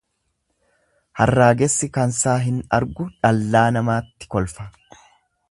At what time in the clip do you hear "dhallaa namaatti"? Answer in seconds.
3.19-4.33